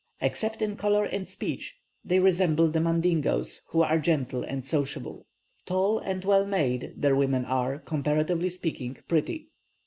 Except 0.19 0.63
in 0.63 0.77
colour 0.77 1.05
and 1.05 1.27
speech, 1.29 1.77
they 2.03 2.17
resemble 2.19 2.67
the 2.71 2.79
Mandingoes, 2.81 3.61
who 3.67 3.83
are 3.83 3.99
gentle 3.99 4.41
and 4.43 4.65
sociable. 4.65 5.27
Tall 5.67 5.99
and 5.99 6.25
well 6.25 6.47
made, 6.47 6.95
their 6.97 7.15
women 7.15 7.45
are, 7.45 7.77
comparatively 7.77 8.49
speaking, 8.49 8.97
pretty. 9.07 9.49